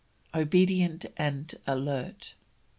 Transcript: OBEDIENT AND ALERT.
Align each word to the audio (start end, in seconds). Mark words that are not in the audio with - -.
OBEDIENT 0.33 1.05
AND 1.15 1.53
ALERT. 1.67 2.33